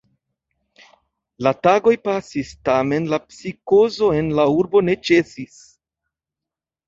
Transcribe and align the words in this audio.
La 1.47 1.51
tagoj 1.67 1.93
pasis, 2.07 2.53
tamen 2.69 3.05
la 3.13 3.19
psikozo 3.25 4.09
en 4.21 4.33
la 4.39 4.45
urbo 4.61 4.81
ne 4.87 4.95
ĉesis. 5.11 5.61